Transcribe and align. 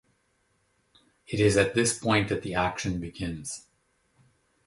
It 1.27 1.39
is 1.39 1.57
at 1.57 1.75
this 1.75 1.95
point 1.95 2.29
that 2.29 2.41
the 2.41 2.55
action 2.55 2.99
begins. 2.99 3.67